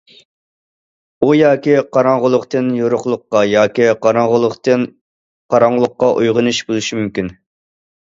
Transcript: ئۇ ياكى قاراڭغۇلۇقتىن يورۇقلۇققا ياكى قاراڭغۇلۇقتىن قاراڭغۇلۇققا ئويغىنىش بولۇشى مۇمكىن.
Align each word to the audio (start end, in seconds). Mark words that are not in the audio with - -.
ئۇ 1.25 1.29
ياكى 1.39 1.75
قاراڭغۇلۇقتىن 1.97 2.73
يورۇقلۇققا 2.79 3.45
ياكى 3.51 3.93
قاراڭغۇلۇقتىن 4.09 4.91
قاراڭغۇلۇققا 5.55 6.15
ئويغىنىش 6.19 6.67
بولۇشى 6.73 7.03
مۇمكىن. 7.05 7.35